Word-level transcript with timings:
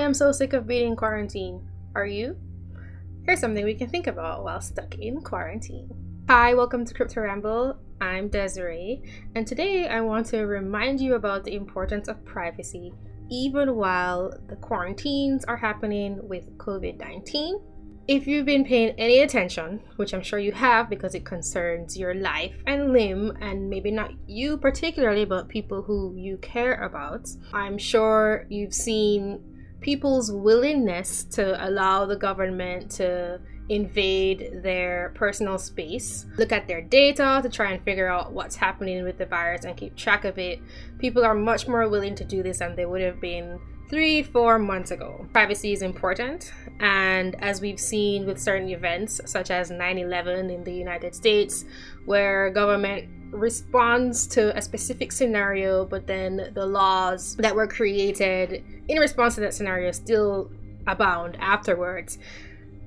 am 0.00 0.14
so 0.14 0.32
sick 0.32 0.54
of 0.54 0.66
being 0.66 0.92
in 0.92 0.96
quarantine. 0.96 1.68
Are 1.94 2.06
you? 2.06 2.36
Here's 3.24 3.40
something 3.40 3.64
we 3.64 3.74
can 3.74 3.90
think 3.90 4.06
about 4.06 4.44
while 4.44 4.60
stuck 4.60 4.94
in 4.94 5.20
quarantine. 5.20 5.90
Hi, 6.28 6.54
welcome 6.54 6.84
to 6.86 6.94
Crypto 6.94 7.20
Ramble. 7.20 7.76
I'm 8.00 8.28
Desiree, 8.28 9.02
and 9.34 9.46
today 9.46 9.88
I 9.88 10.00
want 10.00 10.26
to 10.28 10.46
remind 10.46 11.00
you 11.00 11.16
about 11.16 11.44
the 11.44 11.54
importance 11.54 12.08
of 12.08 12.24
privacy 12.24 12.92
even 13.30 13.76
while 13.76 14.32
the 14.48 14.56
quarantines 14.56 15.44
are 15.44 15.56
happening 15.56 16.18
with 16.26 16.56
COVID 16.58 16.98
19 16.98 17.60
if 18.08 18.26
you've 18.26 18.46
been 18.46 18.64
paying 18.64 18.92
any 18.98 19.20
attention, 19.20 19.80
which 19.94 20.14
I'm 20.14 20.22
sure 20.22 20.40
you 20.40 20.50
have 20.50 20.90
because 20.90 21.14
it 21.14 21.24
concerns 21.24 21.96
your 21.96 22.12
life 22.12 22.60
and 22.66 22.92
limb, 22.92 23.36
and 23.40 23.70
maybe 23.70 23.92
not 23.92 24.10
you 24.26 24.56
particularly, 24.56 25.24
but 25.24 25.48
people 25.48 25.80
who 25.80 26.16
you 26.16 26.36
care 26.38 26.82
about, 26.82 27.28
I'm 27.52 27.78
sure 27.78 28.46
you've 28.48 28.74
seen 28.74 29.59
people's 29.80 30.30
willingness 30.30 31.24
to 31.24 31.66
allow 31.66 32.04
the 32.06 32.16
government 32.16 32.90
to 32.90 33.40
invade 33.68 34.60
their 34.62 35.12
personal 35.14 35.56
space, 35.56 36.26
look 36.36 36.50
at 36.50 36.66
their 36.66 36.82
data 36.82 37.40
to 37.42 37.48
try 37.48 37.72
and 37.72 37.84
figure 37.84 38.08
out 38.08 38.32
what's 38.32 38.56
happening 38.56 39.04
with 39.04 39.16
the 39.16 39.26
virus 39.26 39.64
and 39.64 39.76
keep 39.76 39.94
track 39.96 40.24
of 40.24 40.38
it. 40.38 40.60
People 40.98 41.24
are 41.24 41.34
much 41.34 41.68
more 41.68 41.88
willing 41.88 42.16
to 42.16 42.24
do 42.24 42.42
this 42.42 42.58
than 42.58 42.74
they 42.74 42.84
would 42.84 43.00
have 43.00 43.20
been 43.20 43.60
three, 43.90 44.22
four 44.22 44.56
months 44.58 44.92
ago. 44.92 45.26
Privacy 45.32 45.72
is 45.72 45.82
important, 45.82 46.52
and 46.78 47.34
as 47.42 47.60
we've 47.60 47.80
seen 47.80 48.24
with 48.24 48.40
certain 48.40 48.68
events, 48.68 49.20
such 49.26 49.50
as 49.50 49.70
9 49.70 49.98
11 49.98 50.48
in 50.48 50.62
the 50.62 50.72
United 50.72 51.14
States, 51.14 51.64
where 52.06 52.50
government 52.50 53.08
responds 53.32 54.28
to 54.28 54.56
a 54.56 54.62
specific 54.62 55.10
scenario, 55.10 55.84
but 55.84 56.06
then 56.06 56.52
the 56.54 56.64
laws 56.64 57.34
that 57.36 57.54
were 57.54 57.66
created 57.66 58.64
in 58.88 58.98
response 58.98 59.34
to 59.34 59.40
that 59.40 59.54
scenario 59.54 59.90
still 59.90 60.50
abound 60.86 61.36
afterwards. 61.40 62.18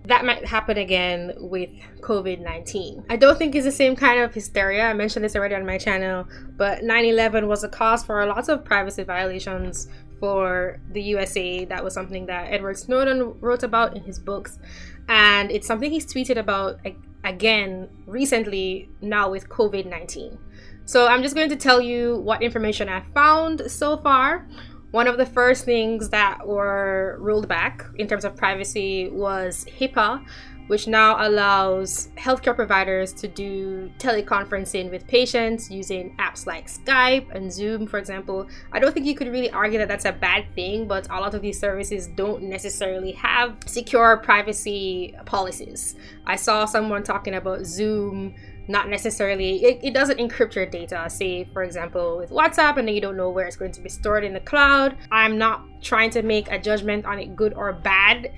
That 0.05 0.25
might 0.25 0.45
happen 0.45 0.77
again 0.77 1.33
with 1.37 1.69
COVID 2.01 2.41
19. 2.41 3.05
I 3.09 3.15
don't 3.15 3.37
think 3.37 3.55
it's 3.55 3.65
the 3.65 3.71
same 3.71 3.95
kind 3.95 4.19
of 4.19 4.33
hysteria. 4.33 4.83
I 4.83 4.93
mentioned 4.93 5.23
this 5.23 5.35
already 5.35 5.55
on 5.55 5.65
my 5.65 5.77
channel, 5.77 6.27
but 6.57 6.83
9 6.83 7.05
11 7.05 7.47
was 7.47 7.63
a 7.63 7.69
cause 7.69 8.03
for 8.03 8.25
lots 8.25 8.49
of 8.49 8.65
privacy 8.65 9.03
violations 9.03 9.87
for 10.19 10.79
the 10.91 11.01
USA. 11.01 11.65
That 11.65 11.83
was 11.83 11.93
something 11.93 12.25
that 12.27 12.51
Edward 12.51 12.77
Snowden 12.77 13.39
wrote 13.39 13.63
about 13.63 13.95
in 13.95 14.03
his 14.03 14.19
books. 14.19 14.59
And 15.07 15.51
it's 15.51 15.67
something 15.67 15.91
he's 15.91 16.05
tweeted 16.05 16.37
about 16.37 16.79
again 17.23 17.89
recently 18.05 18.89
now 19.01 19.29
with 19.29 19.49
COVID 19.49 19.85
19. 19.85 20.37
So 20.85 21.07
I'm 21.07 21.23
just 21.23 21.35
going 21.35 21.49
to 21.49 21.55
tell 21.55 21.81
you 21.81 22.17
what 22.17 22.41
information 22.41 22.89
I 22.89 23.01
found 23.13 23.71
so 23.71 23.97
far. 23.97 24.47
One 24.91 25.07
of 25.07 25.17
the 25.17 25.25
first 25.25 25.65
things 25.65 26.09
that 26.09 26.45
were 26.45 27.17
rolled 27.19 27.47
back 27.47 27.83
in 27.95 28.07
terms 28.07 28.25
of 28.25 28.35
privacy 28.35 29.09
was 29.09 29.65
HIPAA, 29.79 30.23
which 30.67 30.87
now 30.87 31.27
allows 31.27 32.09
healthcare 32.17 32.55
providers 32.55 33.13
to 33.13 33.27
do 33.27 33.91
teleconferencing 33.97 34.89
with 34.89 35.05
patients 35.07 35.69
using 35.69 36.15
apps 36.17 36.45
like 36.45 36.67
Skype 36.67 37.33
and 37.35 37.51
Zoom, 37.51 37.87
for 37.87 37.97
example. 37.99 38.47
I 38.71 38.79
don't 38.79 38.93
think 38.93 39.05
you 39.05 39.15
could 39.15 39.27
really 39.27 39.51
argue 39.51 39.79
that 39.79 39.87
that's 39.87 40.05
a 40.05 40.11
bad 40.11 40.45
thing, 40.55 40.87
but 40.87 41.07
a 41.09 41.19
lot 41.19 41.33
of 41.33 41.41
these 41.41 41.59
services 41.59 42.07
don't 42.07 42.43
necessarily 42.43 43.11
have 43.13 43.57
secure 43.65 44.17
privacy 44.17 45.15
policies. 45.25 45.95
I 46.25 46.35
saw 46.35 46.65
someone 46.65 47.03
talking 47.03 47.35
about 47.35 47.65
Zoom 47.65 48.35
not 48.67 48.89
necessarily 48.89 49.63
it, 49.63 49.79
it 49.83 49.93
doesn't 49.93 50.19
encrypt 50.19 50.55
your 50.55 50.65
data 50.65 51.09
say 51.09 51.43
for 51.51 51.63
example 51.63 52.17
with 52.17 52.29
whatsapp 52.29 52.77
and 52.77 52.87
then 52.87 52.95
you 52.95 53.01
don't 53.01 53.17
know 53.17 53.29
where 53.29 53.45
it's 53.45 53.57
going 53.57 53.71
to 53.71 53.81
be 53.81 53.89
stored 53.89 54.23
in 54.23 54.33
the 54.33 54.39
cloud 54.39 54.95
i'm 55.11 55.37
not 55.37 55.65
trying 55.81 56.09
to 56.09 56.21
make 56.21 56.49
a 56.49 56.57
judgment 56.57 57.05
on 57.05 57.19
it 57.19 57.35
good 57.35 57.53
or 57.55 57.73
bad 57.73 58.31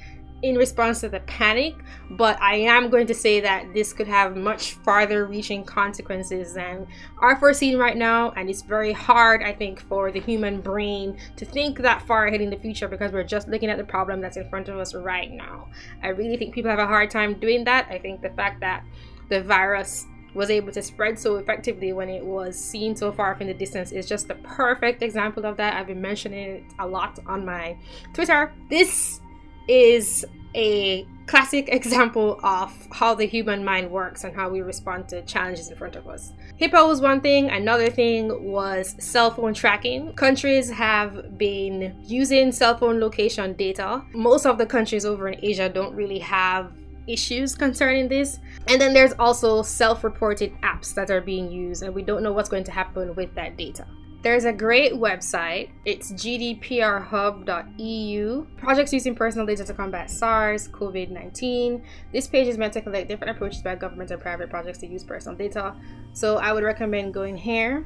in 0.46 0.56
response 0.56 1.02
to 1.02 1.10
the 1.10 1.22
panic, 1.22 1.74
but 2.12 2.40
I 2.40 2.56
am 2.56 2.92
going 2.92 3.08
to 3.08 3.16
say 3.16 3.40
that 3.40 3.74
this 3.74 3.94
could 3.94 4.08
have 4.08 4.38
much 4.38 4.74
farther 4.74 5.26
reaching 5.26 5.64
consequences 5.64 6.54
than 6.54 6.88
are 7.18 7.36
foreseen 7.36 7.80
right 7.80 7.98
now. 7.98 8.32
And 8.32 8.48
it's 8.48 8.62
very 8.62 8.92
hard, 8.92 9.42
I 9.42 9.54
think, 9.54 9.80
for 9.80 10.12
the 10.12 10.20
human 10.20 10.62
brain 10.62 11.18
to 11.38 11.46
think 11.46 11.80
that 11.80 12.04
far 12.04 12.28
ahead 12.28 12.42
in 12.42 12.52
the 12.52 12.58
future 12.58 12.88
because 12.88 13.12
we're 13.12 13.24
just 13.24 13.48
looking 13.48 13.70
at 13.70 13.78
the 13.78 13.84
problem 13.84 14.22
that's 14.22 14.38
in 14.38 14.48
front 14.50 14.70
of 14.70 14.78
us 14.78 14.94
right 14.94 15.32
now. 15.32 15.68
I 16.04 16.10
really 16.10 16.38
think 16.38 16.54
people 16.54 16.70
have 16.70 16.80
a 16.80 16.86
hard 16.86 17.10
time 17.10 17.40
doing 17.40 17.64
that. 17.64 17.88
I 17.90 17.98
think 17.98 18.22
the 18.22 18.30
fact 18.30 18.60
that 18.60 18.84
the 19.30 19.42
virus 19.42 20.06
was 20.36 20.50
able 20.52 20.72
to 20.74 20.82
spread 20.84 21.18
so 21.18 21.38
effectively 21.38 21.94
when 21.94 22.10
it 22.10 22.24
was 22.24 22.60
seen 22.60 22.96
so 22.96 23.12
far 23.12 23.36
in 23.40 23.48
the 23.48 23.54
distance 23.54 23.92
is 23.92 24.06
just 24.06 24.28
the 24.28 24.36
perfect 24.36 25.02
example 25.02 25.46
of 25.46 25.58
that. 25.58 25.74
I've 25.74 25.88
been 25.88 26.02
mentioning 26.02 26.58
it 26.58 26.64
a 26.78 26.86
lot 26.86 27.18
on 27.26 27.46
my 27.46 27.78
Twitter. 28.14 28.54
This 28.70 29.22
is 29.68 30.26
a 30.56 31.06
classic 31.28 31.70
example 31.72 32.40
of 32.44 32.72
how 32.92 33.14
the 33.14 33.26
human 33.26 33.64
mind 33.64 33.90
works 33.90 34.24
and 34.24 34.36
how 34.36 34.50
we 34.50 34.62
respond 34.62 35.08
to 35.10 35.22
challenges 35.24 35.70
in 35.70 35.78
front 35.78 35.96
of 35.96 36.08
us. 36.08 36.34
HIPAA 36.60 36.88
was 36.88 37.02
one 37.02 37.20
thing, 37.22 37.50
another 37.50 37.90
thing 37.90 38.52
was 38.52 38.96
cell 39.00 39.32
phone 39.32 39.54
tracking. 39.54 40.14
Countries 40.14 40.70
have 40.70 41.38
been 41.38 41.96
using 42.04 42.52
cell 42.52 42.78
phone 42.78 43.00
location 43.00 43.54
data. 43.54 44.04
Most 44.14 44.46
of 44.46 44.58
the 44.58 44.66
countries 44.66 45.06
over 45.06 45.28
in 45.28 45.44
Asia 45.44 45.68
don't 45.68 45.94
really 45.96 46.20
have 46.20 46.72
issues 47.08 47.56
concerning 47.56 48.08
this. 48.08 48.40
And 48.68 48.80
then 48.80 48.94
there's 48.94 49.14
also 49.14 49.62
self 49.62 50.04
reported 50.04 50.54
apps 50.62 50.94
that 50.96 51.12
are 51.12 51.22
being 51.22 51.52
used, 51.52 51.84
and 51.84 51.94
we 51.94 52.02
don't 52.02 52.24
know 52.24 52.34
what's 52.34 52.50
going 52.50 52.64
to 52.66 52.72
happen 52.72 53.16
with 53.16 53.34
that 53.36 53.58
data. 53.58 53.86
There's 54.26 54.46
a 54.46 54.52
great 54.52 54.94
website. 54.94 55.70
It's 55.86 56.12
gdprhub.eu. 56.12 56.58
Projects 58.58 58.92
using 58.92 59.14
personal 59.14 59.46
data 59.46 59.64
to 59.66 59.74
combat 59.76 60.10
SARS, 60.10 60.68
COVID 60.70 61.12
19. 61.12 61.84
This 62.12 62.26
page 62.26 62.48
is 62.48 62.58
meant 62.58 62.74
to 62.74 62.82
collect 62.82 63.08
different 63.08 63.38
approaches 63.38 63.62
by 63.62 63.76
government 63.76 64.10
and 64.10 64.20
private 64.20 64.50
projects 64.50 64.80
to 64.80 64.88
use 64.88 65.04
personal 65.04 65.38
data. 65.38 65.76
So 66.14 66.38
I 66.38 66.54
would 66.54 66.64
recommend 66.64 67.14
going 67.14 67.38
here. 67.38 67.86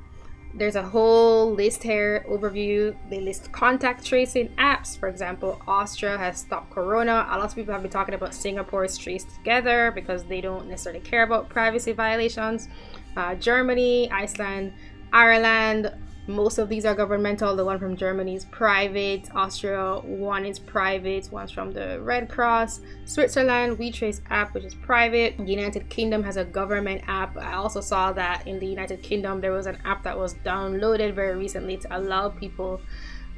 There's 0.55 0.77
a 0.77 0.81
whole 0.81 1.51
list 1.53 1.83
here, 1.83 2.25
overview. 2.29 2.95
They 3.09 3.19
list 3.19 3.51
contact 3.51 4.05
tracing 4.05 4.47
apps. 4.55 4.97
For 4.97 5.09
example, 5.09 5.61
Austria 5.67 6.17
has 6.17 6.39
stopped 6.39 6.71
Corona. 6.71 7.27
A 7.31 7.37
lot 7.37 7.49
of 7.49 7.53
people 7.53 7.73
have 7.73 7.81
been 7.81 7.91
talking 7.91 8.15
about 8.15 8.33
Singapore's 8.33 8.97
Trace 8.97 9.25
Together 9.25 9.91
because 9.93 10.23
they 10.23 10.39
don't 10.39 10.69
necessarily 10.69 11.01
care 11.01 11.23
about 11.23 11.49
privacy 11.49 11.91
violations. 11.91 12.69
Uh, 13.17 13.35
Germany, 13.35 14.09
Iceland, 14.09 14.71
Ireland, 15.11 15.91
most 16.29 16.59
of 16.59 16.69
these 16.69 16.85
are 16.85 16.93
governmental. 16.93 17.55
The 17.55 17.65
one 17.65 17.79
from 17.79 17.97
Germany 17.97 18.35
is 18.35 18.45
private. 18.45 19.29
Austria, 19.35 19.99
one 20.03 20.45
is 20.45 20.59
private. 20.59 21.29
One's 21.31 21.51
from 21.51 21.71
the 21.71 21.99
Red 22.01 22.29
Cross. 22.29 22.81
Switzerland, 23.05 23.77
WeTrace 23.77 24.21
app, 24.29 24.53
which 24.53 24.63
is 24.63 24.75
private. 24.75 25.37
The 25.37 25.51
United 25.51 25.89
Kingdom 25.89 26.23
has 26.23 26.37
a 26.37 26.45
government 26.45 27.01
app. 27.07 27.35
I 27.35 27.53
also 27.53 27.81
saw 27.81 28.13
that 28.13 28.47
in 28.47 28.59
the 28.59 28.67
United 28.67 29.01
Kingdom 29.01 29.41
there 29.41 29.51
was 29.51 29.65
an 29.65 29.77
app 29.83 30.03
that 30.03 30.17
was 30.17 30.35
downloaded 30.45 31.15
very 31.15 31.35
recently 31.35 31.77
to 31.77 31.97
allow 31.97 32.29
people 32.29 32.79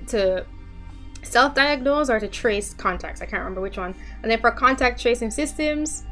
to 0.07 0.45
self-diagnose 1.23 2.09
or 2.09 2.19
to 2.19 2.27
trace 2.27 2.73
contacts. 2.73 3.21
I 3.21 3.25
can't 3.25 3.39
remember 3.39 3.61
which 3.61 3.77
one. 3.77 3.95
And 4.21 4.29
then 4.29 4.41
for 4.41 4.51
contact 4.51 5.01
tracing 5.01 5.31
systems, 5.31 6.03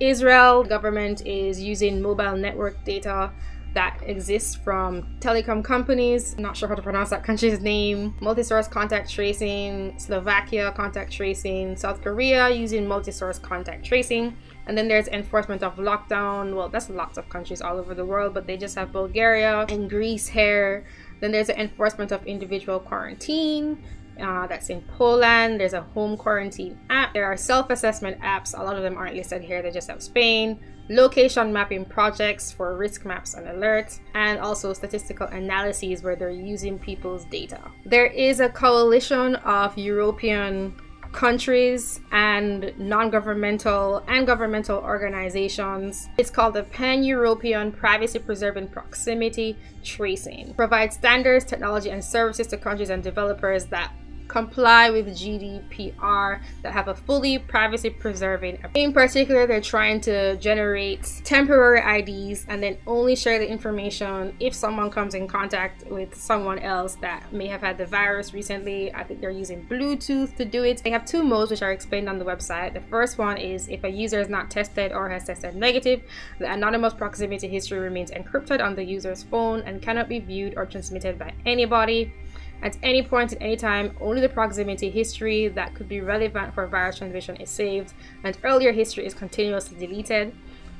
Israel 0.00 0.64
government 0.64 1.26
is 1.26 1.60
using 1.60 2.00
mobile 2.00 2.36
network 2.36 2.82
data 2.84 3.30
that 3.74 3.98
exists 4.04 4.54
from 4.54 5.02
telecom 5.20 5.64
companies. 5.64 6.36
not 6.38 6.56
sure 6.56 6.68
how 6.68 6.74
to 6.74 6.82
pronounce 6.82 7.10
that 7.10 7.24
country's 7.24 7.60
name. 7.60 8.14
Multi-source 8.20 8.68
contact 8.68 9.10
tracing, 9.10 9.98
Slovakia 9.98 10.72
contact 10.72 11.12
tracing, 11.12 11.76
South 11.76 12.02
Korea 12.02 12.50
using 12.50 12.86
multi-source 12.86 13.38
contact 13.38 13.84
tracing. 13.84 14.36
And 14.66 14.76
then 14.76 14.88
there's 14.88 15.08
enforcement 15.08 15.62
of 15.62 15.76
lockdown. 15.76 16.54
Well, 16.54 16.68
that's 16.68 16.90
lots 16.90 17.18
of 17.18 17.28
countries 17.28 17.62
all 17.62 17.78
over 17.78 17.94
the 17.94 18.04
world, 18.04 18.34
but 18.34 18.46
they 18.46 18.56
just 18.56 18.74
have 18.76 18.92
Bulgaria 18.92 19.66
and 19.68 19.88
Greece 19.88 20.28
here. 20.28 20.84
Then 21.20 21.32
there's 21.32 21.46
the 21.46 21.58
enforcement 21.58 22.12
of 22.12 22.26
individual 22.26 22.78
quarantine. 22.78 23.82
Uh, 24.20 24.46
that's 24.46 24.70
in 24.70 24.82
Poland. 24.82 25.60
There's 25.60 25.72
a 25.72 25.82
home 25.82 26.16
quarantine 26.16 26.78
app. 26.90 27.14
There 27.14 27.24
are 27.24 27.36
self 27.36 27.70
assessment 27.70 28.20
apps. 28.20 28.58
A 28.58 28.62
lot 28.62 28.76
of 28.76 28.82
them 28.82 28.96
aren't 28.96 29.16
listed 29.16 29.42
here, 29.42 29.62
they 29.62 29.70
just 29.70 29.88
have 29.88 30.02
Spain. 30.02 30.58
Location 30.88 31.52
mapping 31.52 31.84
projects 31.84 32.50
for 32.50 32.76
risk 32.76 33.04
maps 33.04 33.34
and 33.34 33.46
alerts, 33.46 34.00
and 34.14 34.40
also 34.40 34.72
statistical 34.72 35.28
analyses 35.28 36.02
where 36.02 36.16
they're 36.16 36.30
using 36.30 36.78
people's 36.78 37.24
data. 37.26 37.60
There 37.86 38.06
is 38.06 38.40
a 38.40 38.48
coalition 38.48 39.36
of 39.36 39.78
European 39.78 40.74
countries 41.12 42.00
and 42.10 42.72
non-governmental 42.78 44.02
and 44.08 44.26
governmental 44.26 44.78
organizations. 44.78 46.08
It's 46.18 46.30
called 46.30 46.54
the 46.54 46.64
Pan-European 46.64 47.72
Privacy 47.72 48.18
Preserving 48.18 48.68
Proximity 48.68 49.56
Tracing. 49.84 50.54
Provides 50.54 50.96
standards, 50.96 51.44
technology, 51.44 51.90
and 51.90 52.02
services 52.04 52.46
to 52.48 52.56
countries 52.56 52.90
and 52.90 53.02
developers 53.02 53.66
that 53.66 53.92
comply 54.32 54.88
with 54.88 55.06
GDPR 55.08 56.40
that 56.62 56.72
have 56.72 56.88
a 56.88 56.94
fully 56.94 57.38
privacy 57.38 57.90
preserving. 57.90 58.64
In 58.74 58.94
particular, 58.94 59.46
they're 59.46 59.60
trying 59.60 60.00
to 60.02 60.36
generate 60.38 61.20
temporary 61.22 61.80
IDs 62.00 62.46
and 62.48 62.62
then 62.62 62.78
only 62.86 63.14
share 63.14 63.38
the 63.38 63.46
information 63.46 64.34
if 64.40 64.54
someone 64.54 64.90
comes 64.90 65.14
in 65.14 65.28
contact 65.28 65.86
with 65.88 66.14
someone 66.14 66.58
else 66.58 66.96
that 67.02 67.30
may 67.30 67.46
have 67.46 67.60
had 67.60 67.76
the 67.76 67.84
virus 67.84 68.32
recently. 68.32 68.92
I 68.94 69.04
think 69.04 69.20
they're 69.20 69.30
using 69.30 69.66
Bluetooth 69.66 70.34
to 70.36 70.46
do 70.46 70.64
it. 70.64 70.82
They 70.82 70.90
have 70.90 71.04
two 71.04 71.22
modes 71.22 71.50
which 71.50 71.60
are 71.60 71.72
explained 71.72 72.08
on 72.08 72.18
the 72.18 72.24
website. 72.24 72.72
The 72.72 72.80
first 72.80 73.18
one 73.18 73.36
is 73.36 73.68
if 73.68 73.84
a 73.84 73.90
user 73.90 74.18
is 74.18 74.30
not 74.30 74.50
tested 74.50 74.92
or 74.92 75.10
has 75.10 75.24
tested 75.24 75.54
negative, 75.54 76.02
the 76.38 76.50
anonymous 76.50 76.94
proximity 76.94 77.48
history 77.48 77.80
remains 77.80 78.10
encrypted 78.10 78.64
on 78.64 78.74
the 78.76 78.84
user's 78.84 79.24
phone 79.24 79.60
and 79.66 79.82
cannot 79.82 80.08
be 80.08 80.20
viewed 80.20 80.54
or 80.56 80.64
transmitted 80.64 81.18
by 81.18 81.34
anybody. 81.44 82.14
At 82.62 82.78
any 82.82 83.02
point 83.02 83.32
in 83.32 83.42
any 83.42 83.56
time, 83.56 83.96
only 84.00 84.20
the 84.20 84.28
proximity 84.28 84.88
history 84.88 85.48
that 85.48 85.74
could 85.74 85.88
be 85.88 86.00
relevant 86.00 86.54
for 86.54 86.66
virus 86.68 86.98
transmission 86.98 87.36
is 87.36 87.50
saved, 87.50 87.92
and 88.22 88.38
earlier 88.44 88.70
history 88.70 89.04
is 89.04 89.14
continuously 89.14 89.76
deleted. 89.78 90.32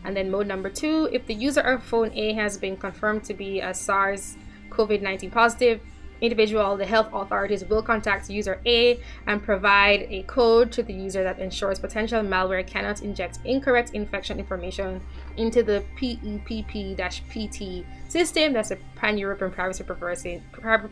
And 0.05 0.17
then 0.17 0.31
mode 0.31 0.46
number 0.46 0.70
two, 0.70 1.08
if 1.12 1.26
the 1.26 1.34
user 1.34 1.61
of 1.61 1.82
phone 1.82 2.12
A 2.14 2.34
has 2.34 2.56
been 2.56 2.76
confirmed 2.76 3.25
to 3.25 3.34
be 3.34 3.61
a 3.61 3.75
SARS 3.75 4.37
COVID-19 4.70 5.32
positive, 5.32 5.81
individual, 6.20 6.76
the 6.76 6.87
health 6.87 7.08
authorities 7.12 7.64
will 7.64 7.82
contact 7.82 8.31
user 8.31 8.61
A 8.64 9.00
and 9.26 9.43
provide 9.43 10.06
a 10.08 10.23
code 10.23 10.70
to 10.73 10.82
the 10.82 10.93
user 10.93 11.25
that 11.25 11.40
ensures 11.40 11.81
potential 11.81 12.23
malware 12.23 12.64
cannot 12.64 13.02
inject 13.02 13.40
incorrect 13.44 13.90
infection 13.93 14.38
information 14.38 15.00
into 15.37 15.64
the 15.64 15.84
PEPP-PT 15.96 17.84
system. 18.12 18.53
That's 18.53 18.70
a 18.70 18.76
pan-European 18.97 19.50
privacy, 19.50 19.82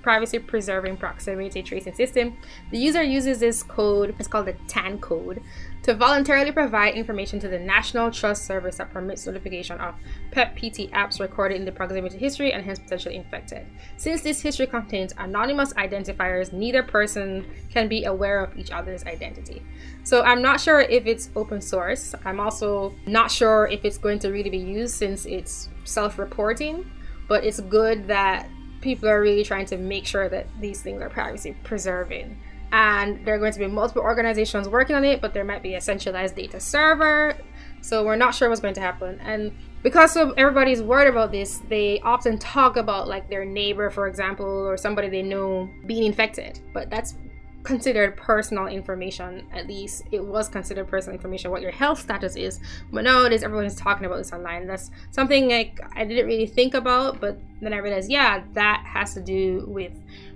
privacy 0.02 0.38
preserving 0.38 0.96
proximity 0.96 1.62
tracing 1.62 1.94
system. 1.94 2.36
The 2.70 2.78
user 2.78 3.02
uses 3.02 3.38
this 3.38 3.62
code, 3.62 4.16
it's 4.18 4.26
called 4.26 4.46
the 4.46 4.54
TAN 4.66 4.98
code, 4.98 5.42
to 5.82 5.94
voluntarily 5.94 6.52
provide 6.52 6.94
information 6.94 7.38
to 7.40 7.48
the 7.48 7.58
National 7.58 8.10
Trust 8.10 8.44
Service 8.44 8.76
that 8.78 8.92
permits 8.92 9.26
notification 9.26 9.78
of 9.80 9.94
PEPP-PT 10.32 10.90
apps 10.90 11.20
recorded 11.20 11.56
in 11.56 11.64
the 11.64 11.72
proximity 11.72 12.18
history 12.18 12.52
and 12.52 12.64
hence 12.64 12.78
potentially 12.78 13.16
infected. 13.16 13.66
Since 13.96 14.22
this 14.22 14.40
history 14.40 14.66
contains 14.66 15.14
anonymous 15.18 15.72
identifiers, 15.74 16.52
neither 16.52 16.82
person 16.82 17.46
can 17.70 17.88
be 17.88 18.04
aware 18.04 18.42
of 18.42 18.58
each 18.58 18.70
other's 18.70 19.04
identity. 19.04 19.62
So 20.04 20.22
I'm 20.22 20.42
not 20.42 20.60
sure 20.60 20.80
if 20.80 21.06
it's 21.06 21.30
open 21.36 21.60
source. 21.60 22.14
I'm 22.24 22.40
also 22.40 22.94
not 23.06 23.30
sure 23.30 23.68
if 23.70 23.84
it's 23.84 23.98
going 23.98 24.18
to 24.20 24.28
really 24.30 24.50
be 24.50 24.58
used 24.58 24.94
since 24.94 25.26
it's 25.26 25.68
self-reporting, 25.84 26.90
but 27.30 27.44
it's 27.44 27.60
good 27.60 28.08
that 28.08 28.48
people 28.80 29.08
are 29.08 29.20
really 29.20 29.44
trying 29.44 29.64
to 29.64 29.76
make 29.76 30.04
sure 30.04 30.28
that 30.28 30.48
these 30.60 30.82
things 30.82 31.00
are 31.00 31.08
privacy 31.08 31.54
preserving. 31.62 32.36
And 32.72 33.24
there 33.24 33.36
are 33.36 33.38
going 33.38 33.52
to 33.52 33.58
be 33.60 33.68
multiple 33.68 34.02
organizations 34.02 34.68
working 34.68 34.96
on 34.96 35.04
it 35.04 35.20
but 35.20 35.32
there 35.32 35.44
might 35.44 35.62
be 35.62 35.76
a 35.76 35.80
centralized 35.80 36.34
data 36.34 36.58
server. 36.58 37.36
So 37.82 38.04
we're 38.04 38.16
not 38.16 38.34
sure 38.34 38.48
what's 38.48 38.60
going 38.60 38.74
to 38.74 38.80
happen. 38.80 39.20
And 39.20 39.56
because 39.84 40.16
of 40.16 40.34
everybody's 40.36 40.82
worried 40.82 41.08
about 41.08 41.30
this 41.30 41.60
they 41.68 42.00
often 42.00 42.36
talk 42.36 42.76
about 42.76 43.06
like 43.06 43.30
their 43.30 43.44
neighbor 43.44 43.90
for 43.90 44.08
example 44.08 44.66
or 44.68 44.76
somebody 44.76 45.08
they 45.08 45.22
know 45.22 45.70
being 45.86 46.02
infected. 46.02 46.58
But 46.74 46.90
that's 46.90 47.14
considered 47.62 48.16
personal 48.16 48.66
information 48.66 49.46
at 49.52 49.66
least 49.66 50.02
it 50.10 50.24
was 50.24 50.48
considered 50.48 50.88
personal 50.88 51.14
information 51.14 51.50
what 51.50 51.62
your 51.62 51.70
health 51.70 52.00
status 52.00 52.36
is. 52.36 52.60
But 52.92 53.04
nowadays 53.04 53.42
everyone's 53.42 53.76
talking 53.76 54.06
about 54.06 54.18
this 54.18 54.32
online. 54.32 54.66
That's 54.66 54.90
something 55.10 55.48
like 55.48 55.80
i 55.94 56.04
didn't 56.04 56.26
really 56.26 56.46
think 56.46 56.74
about 56.74 57.20
but 57.20 57.38
then 57.60 57.72
i 57.72 57.76
realized 57.76 58.10
yeah 58.10 58.42
that 58.54 58.84
has 58.86 59.14
to 59.14 59.20
do 59.20 59.64
with 59.66 59.92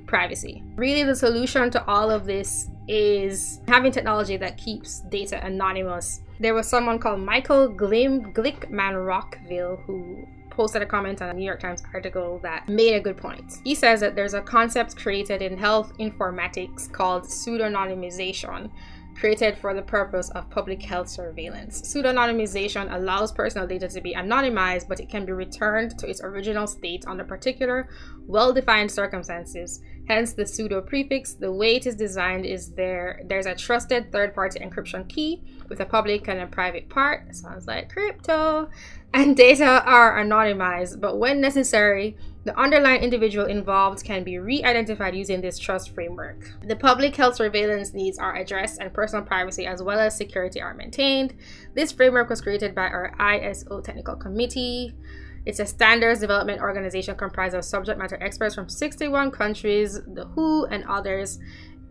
privacy. 0.07 0.63
Really 0.77 1.03
the 1.03 1.17
solution 1.17 1.71
to 1.71 1.85
all 1.87 2.11
of 2.11 2.27
this 2.27 2.69
is 2.87 3.61
having 3.67 3.91
technology 3.91 4.37
that 4.37 4.59
keeps 4.59 5.01
data 5.01 5.45
anonymous. 5.45 6.21
There 6.39 6.55
was 6.55 6.69
someone 6.69 6.99
called 6.99 7.21
michael 7.21 7.69
Glim 7.69 8.33
glickman 8.33 9.07
rockville 9.07 9.77
who 9.87 10.27
posted 10.55 10.83
a 10.83 10.87
comment 10.87 11.21
on 11.21 11.31
a 11.31 11.35
New 11.35 11.45
York 11.45 11.61
Times 11.61 11.83
article 11.93 12.39
that 12.43 12.69
made 12.69 12.95
a 12.95 13.01
good 13.01 13.17
point. 13.17 13.61
He 13.65 13.75
says 13.75 14.01
that 14.01 14.15
there's 14.15 14.35
a 14.35 14.41
concept 14.41 14.97
created 14.97 15.43
in 15.43 15.59
health 15.59 15.93
informatics 15.99 16.91
called 16.91 17.25
pseudonymization, 17.25 18.71
created 19.15 19.57
for 19.59 19.75
the 19.75 19.83
purpose 19.83 20.31
of 20.31 20.51
public 20.51 20.83
health 20.83 21.09
surveillance. 21.09 21.83
Pseudonymization 21.83 22.93
allows 22.95 23.33
personal 23.33 23.67
data 23.67 23.89
to 23.89 24.01
be 24.01 24.15
anonymized, 24.15 24.89
but 24.89 25.01
it 25.01 25.09
can 25.09 25.25
be 25.25 25.33
returned 25.33 25.99
to 25.99 26.09
its 26.09 26.23
original 26.23 26.67
state 26.67 27.05
under 27.07 27.25
particular, 27.25 27.89
well 28.27 28.53
defined 28.53 28.91
circumstances. 28.91 29.81
Hence 30.09 30.35
the 30.35 30.47
pseudo 30.47 30.83
prefix. 30.83 31.35
The 31.35 31.53
way 31.53 31.77
it 31.77 31.87
is 31.87 31.95
designed 31.95 32.45
is 32.45 32.73
there 32.73 33.23
there's 33.27 33.47
a 33.47 33.55
trusted 33.55 34.13
third 34.13 34.35
party 34.35 34.61
encryption 34.61 35.09
key 35.09 35.43
with 35.69 35.81
a 35.81 35.87
public 35.87 36.29
and 36.29 36.41
a 36.41 36.47
private 36.47 36.89
part. 36.89 37.35
Sounds 37.35 37.67
like 37.67 37.91
crypto. 37.91 38.69
And 39.15 39.37
data 39.37 39.81
are 39.87 40.21
anonymized, 40.21 41.01
but 41.01 41.21
when 41.21 41.41
necessary, 41.41 42.17
the 42.43 42.59
underlying 42.59 43.01
individual 43.01 43.47
involved 43.47 44.05
can 44.05 44.25
be 44.25 44.39
re 44.41 44.61
identified 44.65 45.15
using 45.15 45.41
this 45.41 45.57
trust 45.57 45.95
framework. 45.95 46.51
The 46.65 46.75
public 46.75 47.15
health 47.15 47.37
surveillance 47.37 47.95
needs 47.95 48.19
are 48.19 48.35
addressed, 48.35 48.81
and 48.81 48.93
personal 48.93 49.25
privacy 49.25 49.67
as 49.67 49.81
well 49.81 50.01
as 50.01 50.17
security 50.17 50.61
are 50.61 50.75
maintained. 50.75 51.35
This 51.77 51.93
framework 51.93 52.29
was 52.29 52.41
created 52.41 52.75
by 52.75 52.89
our 52.89 53.15
ISO 53.21 53.85
Technical 53.85 54.17
Committee. 54.17 54.93
It's 55.47 55.61
a 55.61 55.67
standards 55.67 56.19
development 56.19 56.61
organization 56.61 57.15
comprised 57.15 57.55
of 57.55 57.65
subject 57.65 58.01
matter 58.01 58.19
experts 58.21 58.57
from 58.57 58.69
61 58.69 59.31
countries, 59.31 60.01
the 60.09 60.25
WHO, 60.35 60.67
and 60.67 60.83
others. 60.89 61.39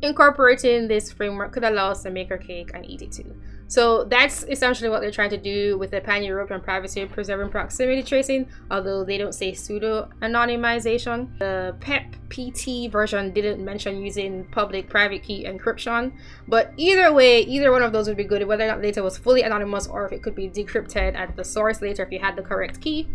Incorporating 0.01 0.89
this 0.89 1.13
framework 1.13 1.53
could 1.53 1.63
allow 1.63 1.91
us 1.91 2.03
to 2.03 2.09
make 2.09 2.31
our 2.31 2.37
cake 2.37 2.71
and 2.73 2.85
eat 2.85 3.01
it 3.01 3.13
too. 3.13 3.33
So 3.67 4.03
that's 4.03 4.43
essentially 4.43 4.89
what 4.89 5.01
they're 5.01 5.11
trying 5.11 5.31
to 5.31 5.37
do 5.37 5.77
with 5.77 5.91
the 5.91 6.01
pan-European 6.01 6.61
privacy 6.61 7.05
preserving 7.05 7.49
proximity 7.49 8.03
tracing, 8.03 8.47
although 8.69 9.03
they 9.03 9.17
don't 9.17 9.33
say 9.33 9.53
pseudo-anonymization. 9.53 11.39
The 11.39 11.75
PEPP-PT 11.79 12.91
version 12.91 13.31
didn't 13.33 13.63
mention 13.63 14.01
using 14.01 14.45
public 14.45 14.89
private 14.89 15.23
key 15.23 15.45
encryption, 15.45 16.13
but 16.47 16.73
either 16.77 17.11
way, 17.13 17.41
either 17.41 17.71
one 17.71 17.83
of 17.83 17.91
those 17.93 18.07
would 18.07 18.17
be 18.17 18.23
good, 18.23 18.45
whether 18.45 18.65
or 18.65 18.67
not 18.67 18.81
data 18.81 19.01
was 19.01 19.17
fully 19.17 19.41
anonymous 19.41 19.87
or 19.87 20.05
if 20.05 20.11
it 20.11 20.21
could 20.21 20.35
be 20.35 20.49
decrypted 20.49 21.15
at 21.15 21.35
the 21.35 21.43
source 21.43 21.81
later 21.81 22.03
if 22.03 22.11
you 22.11 22.19
had 22.19 22.35
the 22.35 22.41
correct 22.43 22.81
key 22.81 23.07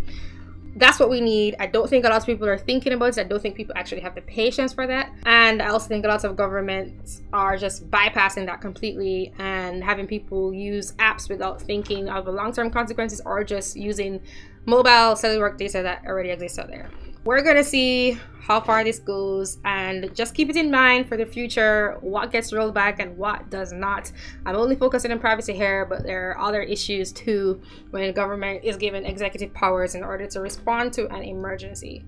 that's 0.78 1.00
what 1.00 1.10
we 1.10 1.20
need. 1.20 1.56
I 1.58 1.66
don't 1.66 1.88
think 1.88 2.04
a 2.04 2.08
lot 2.08 2.20
of 2.20 2.26
people 2.26 2.48
are 2.48 2.58
thinking 2.58 2.92
about 2.92 3.16
it. 3.16 3.18
I 3.18 3.24
don't 3.24 3.40
think 3.40 3.56
people 3.56 3.74
actually 3.76 4.00
have 4.02 4.14
the 4.14 4.22
patience 4.22 4.72
for 4.72 4.86
that. 4.86 5.12
And 5.24 5.60
I 5.60 5.68
also 5.68 5.88
think 5.88 6.04
a 6.04 6.08
lot 6.08 6.24
of 6.24 6.36
governments 6.36 7.22
are 7.32 7.56
just 7.56 7.90
bypassing 7.90 8.46
that 8.46 8.60
completely 8.60 9.32
and 9.38 9.82
having 9.82 10.06
people 10.06 10.54
use 10.54 10.92
apps 10.92 11.28
without 11.28 11.60
thinking 11.60 12.08
of 12.08 12.24
the 12.24 12.32
long 12.32 12.52
term 12.52 12.70
consequences 12.70 13.20
or 13.24 13.44
just 13.44 13.76
using 13.76 14.20
mobile 14.66 15.16
cellular 15.16 15.42
work 15.50 15.58
data 15.58 15.82
that 15.82 16.04
already 16.06 16.30
exists 16.30 16.58
out 16.58 16.68
there 16.68 16.90
we're 17.24 17.42
gonna 17.42 17.64
see 17.64 18.18
how 18.40 18.60
far 18.60 18.82
this 18.82 18.98
goes 18.98 19.58
and 19.66 20.14
just 20.14 20.34
keep 20.34 20.48
it 20.48 20.56
in 20.56 20.70
mind 20.70 21.06
for 21.06 21.18
the 21.18 21.26
future 21.26 21.98
what 22.00 22.32
gets 22.32 22.50
rolled 22.50 22.72
back 22.72 22.98
and 22.98 23.14
what 23.18 23.50
does 23.50 23.72
not. 23.72 24.10
I'm 24.46 24.56
only 24.56 24.74
focusing 24.74 25.12
on 25.12 25.18
privacy 25.18 25.52
here 25.52 25.84
but 25.84 26.02
there 26.02 26.30
are 26.30 26.38
other 26.38 26.62
issues 26.62 27.12
too 27.12 27.60
when 27.90 28.10
government 28.14 28.64
is 28.64 28.78
given 28.78 29.04
executive 29.04 29.52
powers 29.52 29.94
in 29.94 30.02
order 30.02 30.26
to 30.26 30.40
respond 30.40 30.94
to 30.94 31.12
an 31.14 31.22
emergency. 31.22 32.06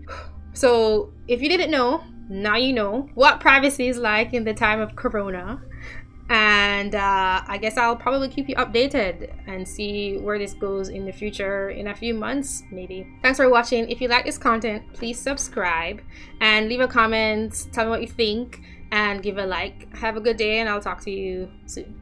So 0.55 1.13
if 1.29 1.43
you 1.43 1.51
didn't 1.51 1.71
know 1.71 2.03
now 2.31 2.57
you 2.57 2.73
know 2.73 3.11
what 3.15 3.41
privacy 3.41 3.89
is 3.89 3.99
like 3.99 4.33
in 4.33 4.45
the 4.45 4.55
time 4.55 4.81
of 4.81 4.97
corona 4.97 5.61
and 6.31 6.95
uh, 6.95 7.43
I 7.45 7.59
guess 7.61 7.77
I'll 7.77 7.97
probably 7.97 8.29
keep 8.29 8.49
you 8.49 8.55
updated 8.55 9.35
and 9.49 9.67
see 9.67 10.17
where 10.17 10.39
this 10.39 10.55
goes 10.55 10.89
in 10.89 11.05
the 11.05 11.13
future 11.13 11.71
in 11.71 11.89
a 11.89 11.95
few 11.95 12.15
months, 12.15 12.63
maybe. 12.71 13.05
Thanks 13.21 13.39
for 13.39 13.51
watching. 13.51 13.91
If 13.91 14.01
you 14.01 14.07
like 14.07 14.25
this 14.25 14.39
content, 14.39 14.85
please 14.93 15.19
subscribe 15.19 16.01
and 16.41 16.69
leave 16.69 16.81
a 16.81 16.87
comment. 16.89 17.67
Tell 17.73 17.85
me 17.85 17.91
what 17.91 18.01
you 18.01 18.09
think 18.09 18.63
and 18.93 19.23
give 19.25 19.39
a 19.39 19.45
like. 19.45 19.93
Have 19.97 20.17
a 20.17 20.21
good 20.21 20.37
day, 20.37 20.61
and 20.61 20.69
I'll 20.69 20.81
talk 20.81 21.01
to 21.03 21.11
you 21.11 21.51
soon. 21.67 22.00